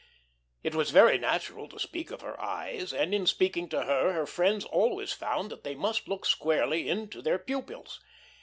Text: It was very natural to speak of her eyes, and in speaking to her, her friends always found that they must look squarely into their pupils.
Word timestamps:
It 0.63 0.73
was 0.73 0.89
very 0.89 1.19
natural 1.19 1.69
to 1.69 1.77
speak 1.79 2.09
of 2.09 2.21
her 2.21 2.41
eyes, 2.41 2.91
and 2.91 3.13
in 3.13 3.27
speaking 3.27 3.69
to 3.69 3.83
her, 3.83 4.13
her 4.13 4.25
friends 4.25 4.65
always 4.65 5.13
found 5.13 5.51
that 5.51 5.63
they 5.63 5.75
must 5.75 6.07
look 6.07 6.25
squarely 6.25 6.89
into 6.89 7.21
their 7.21 7.37
pupils. 7.37 7.99